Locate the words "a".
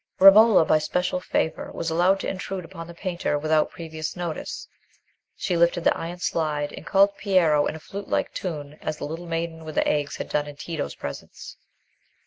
7.75-7.79